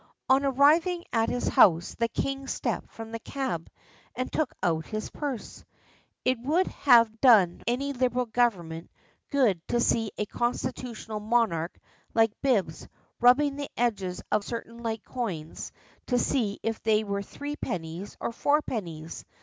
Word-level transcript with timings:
On 0.29 0.43
arriving 0.43 1.03
at 1.13 1.29
his 1.29 1.47
house 1.47 1.93
the 1.93 2.07
king 2.07 2.47
stepped 2.47 2.89
from 2.91 3.11
the 3.11 3.19
cab 3.19 3.69
and 4.15 4.31
took 4.31 4.51
out 4.63 4.87
his 4.87 5.11
purse. 5.11 5.63
It 6.25 6.39
would 6.39 6.65
have 6.65 7.21
done 7.21 7.61
any 7.67 7.93
Liberal 7.93 8.25
Government 8.25 8.89
good 9.29 9.61
to 9.67 9.79
see 9.79 10.11
a 10.17 10.25
constitutional 10.25 11.19
monarch 11.19 11.79
like 12.15 12.33
Bibbs 12.41 12.87
rubbing 13.19 13.57
the 13.57 13.69
edges 13.77 14.23
of 14.31 14.43
certain 14.43 14.79
light 14.79 15.03
coins 15.03 15.71
to 16.07 16.17
see 16.17 16.59
if 16.63 16.81
they 16.81 17.03
were 17.03 17.21
threepennies 17.21 18.17
or 18.19 18.31
fourpennies. 18.31 19.23